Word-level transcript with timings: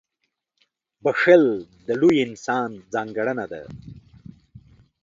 •بښل 1.03 1.45
د 1.87 1.87
لوی 2.01 2.15
انسان 2.27 2.69
ځانګړنه 2.93 3.45
ده. 3.51 3.61